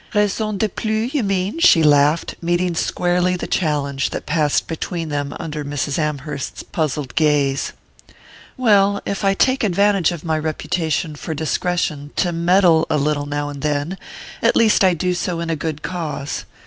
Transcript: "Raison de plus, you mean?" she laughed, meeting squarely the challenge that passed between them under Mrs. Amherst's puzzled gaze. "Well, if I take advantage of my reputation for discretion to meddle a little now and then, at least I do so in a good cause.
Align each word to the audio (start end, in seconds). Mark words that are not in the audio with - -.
"Raison 0.15 0.57
de 0.57 0.67
plus, 0.67 1.13
you 1.13 1.21
mean?" 1.21 1.59
she 1.59 1.83
laughed, 1.83 2.33
meeting 2.41 2.73
squarely 2.73 3.35
the 3.35 3.45
challenge 3.45 4.09
that 4.09 4.25
passed 4.25 4.65
between 4.65 5.09
them 5.09 5.35
under 5.39 5.63
Mrs. 5.63 5.99
Amherst's 5.99 6.63
puzzled 6.63 7.13
gaze. 7.13 7.73
"Well, 8.57 9.03
if 9.05 9.23
I 9.23 9.35
take 9.35 9.63
advantage 9.63 10.11
of 10.11 10.25
my 10.25 10.39
reputation 10.39 11.15
for 11.15 11.35
discretion 11.35 12.09
to 12.15 12.31
meddle 12.31 12.87
a 12.89 12.97
little 12.97 13.27
now 13.27 13.49
and 13.49 13.61
then, 13.61 13.95
at 14.41 14.55
least 14.55 14.83
I 14.83 14.95
do 14.95 15.13
so 15.13 15.39
in 15.39 15.51
a 15.51 15.55
good 15.55 15.83
cause. 15.83 16.45